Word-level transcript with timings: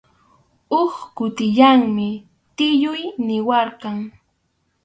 Huk 0.71 0.93
kutillanmi 1.17 2.09
tiyuy 2.55 3.01
niwarqan. 3.25 3.97